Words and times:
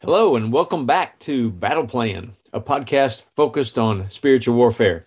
Hello, 0.00 0.36
and 0.36 0.52
welcome 0.52 0.86
back 0.86 1.18
to 1.18 1.50
Battle 1.50 1.84
Plan, 1.84 2.34
a 2.52 2.60
podcast 2.60 3.24
focused 3.34 3.76
on 3.76 4.08
spiritual 4.08 4.54
warfare. 4.54 5.06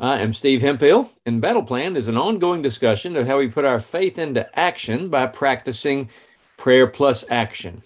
I 0.00 0.18
am 0.18 0.34
Steve 0.34 0.62
Hemphill, 0.62 1.12
and 1.24 1.40
Battle 1.40 1.62
Plan 1.62 1.94
is 1.94 2.08
an 2.08 2.16
ongoing 2.16 2.60
discussion 2.60 3.14
of 3.14 3.28
how 3.28 3.38
we 3.38 3.46
put 3.46 3.64
our 3.64 3.78
faith 3.78 4.18
into 4.18 4.50
action 4.58 5.10
by 5.10 5.26
practicing 5.26 6.10
prayer 6.56 6.88
plus 6.88 7.24
action. 7.30 7.84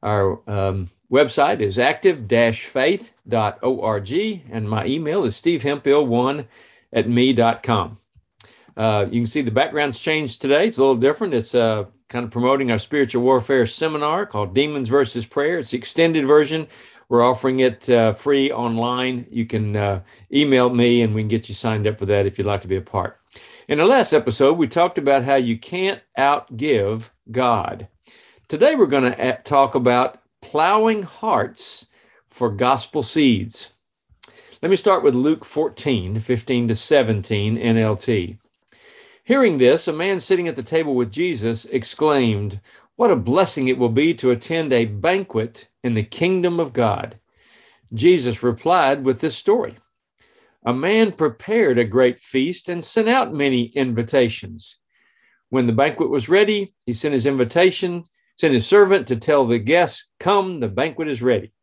Our 0.00 0.40
um, 0.48 0.90
website 1.10 1.58
is 1.58 1.76
active 1.76 2.28
faith.org, 2.28 4.12
and 4.52 4.70
my 4.70 4.86
email 4.86 5.24
is 5.24 5.42
stevehemphill1 5.42 6.46
at 6.92 7.08
me.com. 7.08 7.98
Uh, 8.76 9.06
you 9.10 9.22
can 9.22 9.26
see 9.26 9.42
the 9.42 9.50
background's 9.50 9.98
changed 9.98 10.40
today. 10.40 10.68
It's 10.68 10.78
a 10.78 10.82
little 10.82 10.94
different. 10.94 11.34
It's 11.34 11.52
uh, 11.52 11.86
kind 12.14 12.24
of 12.24 12.30
promoting 12.30 12.70
our 12.70 12.78
spiritual 12.78 13.24
warfare 13.24 13.66
seminar 13.66 14.24
called 14.24 14.54
Demons 14.54 14.88
versus 14.88 15.26
Prayer. 15.26 15.58
It's 15.58 15.72
the 15.72 15.78
extended 15.78 16.24
version. 16.24 16.68
We're 17.08 17.24
offering 17.24 17.58
it 17.58 17.90
uh, 17.90 18.12
free 18.12 18.52
online. 18.52 19.26
You 19.32 19.46
can 19.46 19.74
uh, 19.74 20.00
email 20.32 20.70
me 20.70 21.02
and 21.02 21.12
we 21.12 21.22
can 21.22 21.28
get 21.28 21.48
you 21.48 21.56
signed 21.56 21.88
up 21.88 21.98
for 21.98 22.06
that 22.06 22.24
if 22.24 22.38
you'd 22.38 22.46
like 22.46 22.60
to 22.60 22.68
be 22.68 22.76
a 22.76 22.80
part. 22.80 23.18
In 23.66 23.78
the 23.78 23.84
last 23.84 24.12
episode, 24.12 24.52
we 24.52 24.68
talked 24.68 24.96
about 24.96 25.24
how 25.24 25.34
you 25.34 25.58
can't 25.58 26.00
outgive 26.16 27.10
God. 27.32 27.88
Today, 28.46 28.76
we're 28.76 28.86
going 28.86 29.12
to 29.12 29.40
talk 29.42 29.74
about 29.74 30.18
plowing 30.40 31.02
hearts 31.02 31.86
for 32.28 32.48
gospel 32.48 33.02
seeds. 33.02 33.70
Let 34.62 34.70
me 34.70 34.76
start 34.76 35.02
with 35.02 35.16
Luke 35.16 35.44
14, 35.44 36.20
15 36.20 36.68
to 36.68 36.76
17 36.76 37.56
NLT. 37.58 38.38
Hearing 39.26 39.56
this, 39.56 39.88
a 39.88 39.92
man 39.94 40.20
sitting 40.20 40.48
at 40.48 40.56
the 40.56 40.62
table 40.62 40.94
with 40.94 41.10
Jesus 41.10 41.64
exclaimed, 41.64 42.60
What 42.96 43.10
a 43.10 43.16
blessing 43.16 43.68
it 43.68 43.78
will 43.78 43.88
be 43.88 44.12
to 44.14 44.30
attend 44.30 44.70
a 44.70 44.84
banquet 44.84 45.70
in 45.82 45.94
the 45.94 46.02
kingdom 46.02 46.60
of 46.60 46.74
God. 46.74 47.18
Jesus 47.94 48.42
replied 48.42 49.02
with 49.02 49.20
this 49.20 49.34
story 49.34 49.78
A 50.62 50.74
man 50.74 51.10
prepared 51.10 51.78
a 51.78 51.84
great 51.84 52.20
feast 52.20 52.68
and 52.68 52.84
sent 52.84 53.08
out 53.08 53.32
many 53.32 53.68
invitations. 53.68 54.76
When 55.48 55.66
the 55.66 55.72
banquet 55.72 56.10
was 56.10 56.28
ready, 56.28 56.74
he 56.84 56.92
sent 56.92 57.14
his 57.14 57.24
invitation, 57.24 58.04
sent 58.36 58.52
his 58.52 58.66
servant 58.66 59.08
to 59.08 59.16
tell 59.16 59.46
the 59.46 59.58
guests, 59.58 60.10
Come, 60.20 60.60
the 60.60 60.68
banquet 60.68 61.08
is 61.08 61.22
ready. 61.22 61.54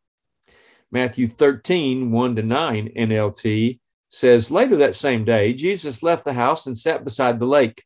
Matthew 0.90 1.28
13, 1.28 2.10
1 2.10 2.36
to 2.36 2.42
9 2.42 2.88
NLT 2.98 3.78
says 4.12 4.50
later 4.50 4.76
that 4.76 4.94
same 4.94 5.24
day, 5.24 5.54
Jesus 5.54 6.02
left 6.02 6.26
the 6.26 6.34
house 6.34 6.66
and 6.66 6.76
sat 6.76 7.02
beside 7.02 7.40
the 7.40 7.46
lake. 7.46 7.82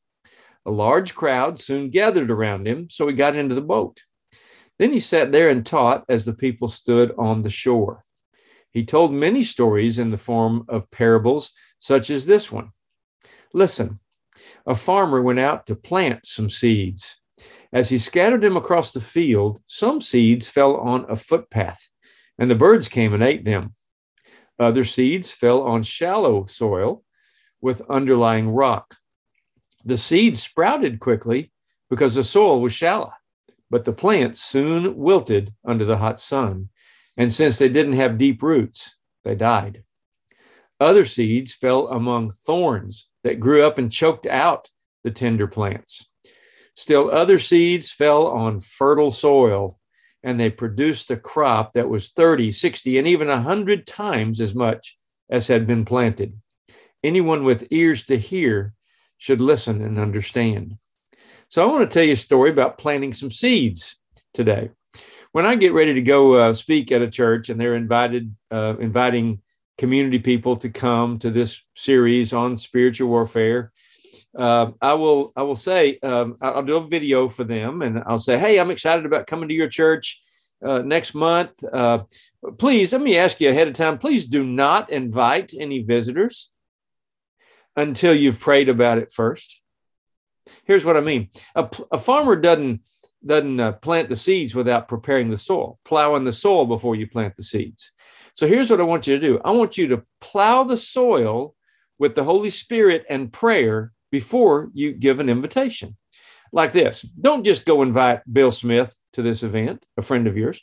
A 0.66 0.72
large 0.72 1.14
crowd 1.14 1.56
soon 1.56 1.88
gathered 1.88 2.32
around 2.32 2.66
him, 2.66 2.90
so 2.90 3.06
he 3.06 3.14
got 3.14 3.36
into 3.36 3.54
the 3.54 3.62
boat. 3.62 4.02
Then 4.76 4.92
he 4.92 4.98
sat 4.98 5.30
there 5.30 5.48
and 5.48 5.64
taught 5.64 6.04
as 6.08 6.24
the 6.24 6.34
people 6.34 6.66
stood 6.66 7.14
on 7.16 7.42
the 7.42 7.50
shore. 7.50 8.04
He 8.72 8.84
told 8.84 9.12
many 9.14 9.44
stories 9.44 10.00
in 10.00 10.10
the 10.10 10.18
form 10.18 10.64
of 10.68 10.90
parables, 10.90 11.52
such 11.78 12.10
as 12.10 12.26
this 12.26 12.50
one. 12.50 12.72
Listen, 13.54 14.00
a 14.66 14.74
farmer 14.74 15.22
went 15.22 15.38
out 15.38 15.64
to 15.66 15.76
plant 15.76 16.26
some 16.26 16.50
seeds. 16.50 17.18
As 17.72 17.90
he 17.90 17.98
scattered 17.98 18.40
them 18.40 18.56
across 18.56 18.92
the 18.92 19.00
field, 19.00 19.60
some 19.66 20.00
seeds 20.00 20.50
fell 20.50 20.76
on 20.76 21.06
a 21.08 21.14
footpath, 21.14 21.88
and 22.36 22.50
the 22.50 22.56
birds 22.56 22.88
came 22.88 23.14
and 23.14 23.22
ate 23.22 23.44
them. 23.44 23.76
Other 24.58 24.84
seeds 24.84 25.32
fell 25.32 25.62
on 25.62 25.82
shallow 25.82 26.46
soil 26.46 27.04
with 27.60 27.82
underlying 27.90 28.48
rock. 28.50 28.96
The 29.84 29.96
seeds 29.96 30.42
sprouted 30.42 30.98
quickly 31.00 31.52
because 31.90 32.14
the 32.14 32.24
soil 32.24 32.60
was 32.60 32.72
shallow, 32.72 33.12
but 33.70 33.84
the 33.84 33.92
plants 33.92 34.42
soon 34.42 34.96
wilted 34.96 35.54
under 35.64 35.84
the 35.84 35.98
hot 35.98 36.18
sun. 36.18 36.70
And 37.16 37.32
since 37.32 37.58
they 37.58 37.68
didn't 37.68 37.94
have 37.94 38.18
deep 38.18 38.42
roots, 38.42 38.96
they 39.24 39.34
died. 39.34 39.84
Other 40.78 41.04
seeds 41.04 41.54
fell 41.54 41.88
among 41.88 42.30
thorns 42.30 43.08
that 43.24 43.40
grew 43.40 43.62
up 43.62 43.78
and 43.78 43.90
choked 43.90 44.26
out 44.26 44.70
the 45.04 45.10
tender 45.10 45.46
plants. 45.46 46.08
Still, 46.74 47.10
other 47.10 47.38
seeds 47.38 47.90
fell 47.90 48.26
on 48.26 48.60
fertile 48.60 49.10
soil 49.10 49.78
and 50.26 50.40
they 50.40 50.50
produced 50.50 51.12
a 51.12 51.16
crop 51.16 51.74
that 51.74 51.88
was 51.88 52.10
30, 52.10 52.50
60, 52.50 52.98
and 52.98 53.06
even 53.06 53.28
100 53.28 53.86
times 53.86 54.40
as 54.40 54.56
much 54.56 54.98
as 55.30 55.46
had 55.46 55.68
been 55.68 55.84
planted. 55.84 56.36
Anyone 57.04 57.44
with 57.44 57.68
ears 57.70 58.04
to 58.06 58.18
hear 58.18 58.74
should 59.18 59.40
listen 59.40 59.80
and 59.80 60.00
understand. 60.00 60.78
So, 61.46 61.62
I 61.62 61.70
want 61.70 61.88
to 61.88 61.94
tell 61.94 62.04
you 62.04 62.14
a 62.14 62.16
story 62.16 62.50
about 62.50 62.76
planting 62.76 63.12
some 63.12 63.30
seeds 63.30 63.98
today. 64.34 64.70
When 65.30 65.46
I 65.46 65.54
get 65.54 65.72
ready 65.72 65.94
to 65.94 66.02
go 66.02 66.34
uh, 66.34 66.54
speak 66.54 66.90
at 66.90 67.02
a 67.02 67.10
church 67.10 67.48
and 67.48 67.60
they're 67.60 67.76
invited, 67.76 68.34
uh, 68.50 68.74
inviting 68.80 69.42
community 69.78 70.18
people 70.18 70.56
to 70.56 70.70
come 70.70 71.20
to 71.20 71.30
this 71.30 71.62
series 71.76 72.32
on 72.32 72.56
spiritual 72.56 73.10
warfare, 73.10 73.70
uh, 74.36 74.70
I 74.82 74.94
will 74.94 75.32
I 75.36 75.42
will 75.42 75.56
say 75.56 75.98
um, 76.02 76.36
I'll 76.40 76.62
do 76.62 76.76
a 76.76 76.86
video 76.86 77.28
for 77.28 77.44
them 77.44 77.82
and 77.82 78.02
I'll 78.06 78.18
say, 78.18 78.38
hey, 78.38 78.58
I'm 78.58 78.70
excited 78.70 79.06
about 79.06 79.26
coming 79.26 79.48
to 79.48 79.54
your 79.54 79.68
church 79.68 80.20
uh, 80.64 80.80
next 80.80 81.14
month. 81.14 81.52
Uh, 81.64 82.04
please 82.58 82.92
let 82.92 83.02
me 83.02 83.16
ask 83.16 83.40
you 83.40 83.48
ahead 83.50 83.68
of 83.68 83.74
time. 83.74 83.98
Please 83.98 84.26
do 84.26 84.44
not 84.44 84.90
invite 84.90 85.52
any 85.58 85.82
visitors 85.82 86.50
until 87.76 88.14
you've 88.14 88.40
prayed 88.40 88.68
about 88.68 88.98
it 88.98 89.12
first. 89.12 89.62
Here's 90.64 90.84
what 90.84 90.96
I 90.96 91.00
mean: 91.00 91.30
a, 91.54 91.68
a 91.90 91.98
farmer 91.98 92.36
doesn't 92.36 92.86
doesn't 93.24 93.58
uh, 93.58 93.72
plant 93.72 94.08
the 94.08 94.16
seeds 94.16 94.54
without 94.54 94.88
preparing 94.88 95.30
the 95.30 95.36
soil, 95.36 95.78
plowing 95.84 96.24
the 96.24 96.32
soil 96.32 96.66
before 96.66 96.94
you 96.94 97.08
plant 97.08 97.34
the 97.36 97.42
seeds. 97.42 97.92
So 98.34 98.46
here's 98.46 98.70
what 98.70 98.80
I 98.80 98.84
want 98.84 99.06
you 99.06 99.18
to 99.18 99.26
do. 99.26 99.40
I 99.44 99.50
want 99.52 99.78
you 99.78 99.88
to 99.88 100.02
plow 100.20 100.62
the 100.62 100.76
soil 100.76 101.54
with 101.98 102.14
the 102.14 102.22
Holy 102.22 102.50
Spirit 102.50 103.04
and 103.08 103.32
prayer 103.32 103.92
before 104.20 104.70
you 104.72 104.92
give 104.92 105.20
an 105.20 105.28
invitation. 105.28 105.94
Like 106.50 106.72
this 106.72 107.02
don't 107.02 107.44
just 107.44 107.66
go 107.66 107.82
invite 107.82 108.20
Bill 108.32 108.50
Smith 108.50 108.96
to 109.12 109.20
this 109.20 109.42
event, 109.42 109.84
a 109.98 110.02
friend 110.02 110.26
of 110.26 110.38
yours. 110.38 110.58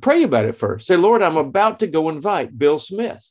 Pray 0.00 0.22
about 0.22 0.46
it 0.46 0.56
first. 0.56 0.86
Say, 0.86 0.96
Lord, 0.96 1.22
I'm 1.22 1.36
about 1.36 1.80
to 1.80 1.86
go 1.86 2.08
invite 2.08 2.58
Bill 2.58 2.78
Smith. 2.78 3.22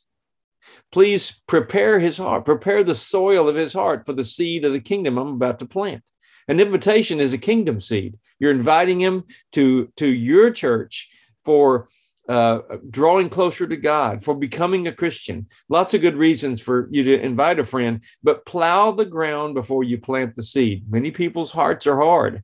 Please 0.91 1.41
prepare 1.47 1.99
his 1.99 2.19
heart, 2.19 2.45
prepare 2.45 2.83
the 2.83 2.93
soil 2.93 3.49
of 3.49 3.55
his 3.55 3.73
heart 3.73 4.05
for 4.05 4.13
the 4.13 4.23
seed 4.23 4.65
of 4.65 4.73
the 4.73 4.79
kingdom 4.91 5.17
I'm 5.17 5.33
about 5.39 5.57
to 5.59 5.65
plant. 5.65 6.03
An 6.47 6.59
invitation 6.59 7.19
is 7.19 7.33
a 7.33 7.39
kingdom 7.49 7.81
seed. 7.81 8.19
You're 8.37 8.51
inviting 8.51 8.99
him 8.99 9.23
to, 9.53 9.91
to 9.97 10.05
your 10.05 10.51
church 10.51 11.09
for 11.43 11.87
uh, 12.31 12.77
drawing 12.89 13.27
closer 13.27 13.67
to 13.67 13.75
God, 13.75 14.23
for 14.23 14.33
becoming 14.33 14.87
a 14.87 14.93
Christian. 14.93 15.47
Lots 15.67 15.93
of 15.93 15.99
good 15.99 16.15
reasons 16.15 16.61
for 16.61 16.87
you 16.89 17.03
to 17.03 17.21
invite 17.21 17.59
a 17.59 17.63
friend, 17.65 18.01
but 18.23 18.45
plow 18.45 18.91
the 18.91 19.03
ground 19.03 19.53
before 19.53 19.83
you 19.83 19.97
plant 19.97 20.35
the 20.35 20.43
seed. 20.43 20.89
Many 20.89 21.11
people's 21.11 21.51
hearts 21.51 21.87
are 21.87 21.99
hard. 21.99 22.43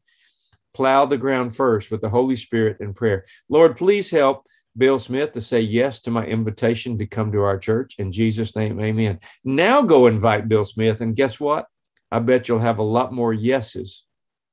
Plow 0.73 1.05
the 1.05 1.17
ground 1.17 1.55
first 1.55 1.89
with 1.89 2.01
the 2.01 2.09
Holy 2.09 2.35
Spirit 2.35 2.81
and 2.81 2.93
prayer. 2.93 3.23
Lord, 3.47 3.77
please 3.77 4.11
help 4.11 4.45
Bill 4.77 4.99
Smith 4.99 5.31
to 5.31 5.41
say 5.41 5.61
yes 5.61 6.01
to 6.01 6.11
my 6.11 6.25
invitation 6.25 6.97
to 6.97 7.07
come 7.07 7.31
to 7.31 7.43
our 7.43 7.57
church. 7.57 7.95
In 7.97 8.11
Jesus' 8.11 8.57
name, 8.57 8.81
amen. 8.81 9.19
Now 9.45 9.81
go 9.83 10.07
invite 10.07 10.49
Bill 10.49 10.65
Smith, 10.65 10.99
and 10.99 11.15
guess 11.15 11.39
what? 11.39 11.65
I 12.11 12.19
bet 12.19 12.49
you'll 12.49 12.59
have 12.59 12.79
a 12.79 12.83
lot 12.97 13.13
more 13.13 13.33
yeses 13.33 14.03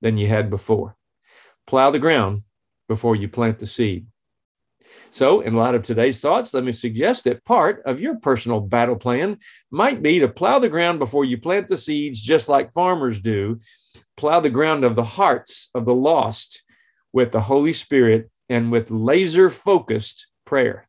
than 0.01 0.17
you 0.17 0.29
had 0.29 0.49
before. 0.49 0.97
Plow 1.67 1.91
the 1.91 1.99
ground 1.99 2.43
before 2.89 3.17
you 3.17 3.29
plant 3.29 3.59
the 3.59 3.67
seed. 3.67 4.07
So, 5.11 5.43
in 5.43 5.55
light 5.55 5.75
of 5.75 5.83
today's 5.83 6.21
thoughts, 6.21 6.53
let 6.53 6.65
me 6.65 6.73
suggest 6.73 7.25
that 7.25 7.45
part 7.45 7.83
of 7.87 8.01
your 8.01 8.17
personal 8.17 8.61
battle 8.61 8.97
plan 8.97 9.39
might 9.71 10.03
be 10.03 10.19
to 10.19 10.29
plow 10.29 10.59
the 10.59 10.69
ground 10.69 10.99
before 10.99 11.25
you 11.25 11.39
plant 11.39 11.69
the 11.69 11.77
seeds, 11.77 12.21
just 12.21 12.49
like 12.49 12.73
farmers 12.73 13.21
do. 13.21 13.61
Plow 14.17 14.41
the 14.41 14.51
ground 14.51 14.85
of 14.85 14.97
the 14.97 15.05
hearts 15.05 15.69
of 15.75 15.85
the 15.85 15.95
lost 15.95 16.63
with 17.13 17.31
the 17.31 17.41
Holy 17.41 17.73
Spirit 17.73 18.31
and 18.49 18.73
with 18.73 18.91
laser 18.91 19.49
focused 19.49 20.27
prayer. 20.45 20.85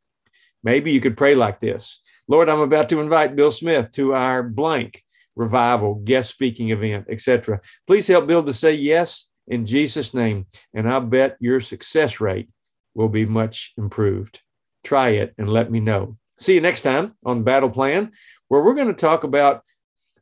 Maybe 0.64 0.92
you 0.92 1.00
could 1.00 1.18
pray 1.18 1.36
like 1.36 1.60
this 1.60 2.02
Lord, 2.28 2.50
I'm 2.50 2.62
about 2.62 2.90
to 2.90 3.00
invite 3.00 3.36
Bill 3.36 3.52
Smith 3.52 3.92
to 3.92 4.14
our 4.14 4.42
blank 4.42 5.04
revival, 5.36 5.96
guest 5.96 6.32
speaking 6.32 6.72
event, 6.72 7.06
etc. 7.10 7.62
Please 7.86 8.08
help 8.08 8.28
Bill 8.28 8.44
to 8.44 8.54
say 8.54 8.74
yes 8.74 9.28
in 9.48 9.66
Jesus' 9.66 10.14
name, 10.14 10.48
and 10.74 10.90
I 10.90 11.00
bet 11.00 11.38
your 11.40 11.60
success 11.60 12.20
rate 12.20 12.50
will 12.96 13.10
be 13.10 13.26
much 13.26 13.74
improved. 13.78 14.42
Try 14.84 15.10
it 15.10 15.36
and 15.38 15.50
let 15.50 15.70
me 15.70 15.80
know. 15.80 16.18
See 16.38 16.56
you 16.56 16.62
next 16.62 16.82
time 16.82 17.14
on 17.24 17.44
Battle 17.44 17.70
Plan, 17.70 18.12
where 18.48 18.62
we're 18.62 18.74
going 18.74 18.88
to 18.88 18.94
talk 18.94 19.24
about 19.24 19.64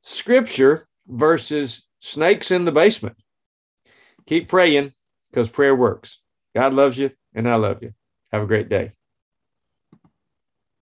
scripture 0.01 0.87
versus 1.07 1.87
snakes 1.99 2.51
in 2.51 2.65
the 2.65 2.71
basement. 2.71 3.15
Keep 4.25 4.47
praying 4.49 4.93
because 5.29 5.49
prayer 5.49 5.75
works. 5.75 6.19
God 6.55 6.73
loves 6.73 6.97
you, 6.97 7.11
and 7.33 7.49
I 7.49 7.55
love 7.55 7.81
you. 7.81 7.93
Have 8.31 8.43
a 8.43 8.47
great 8.47 8.69
day. 8.69 8.93